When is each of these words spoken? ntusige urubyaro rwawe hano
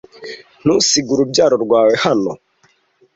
ntusige 0.63 1.09
urubyaro 1.15 1.55
rwawe 1.65 1.93
hano 2.05 2.31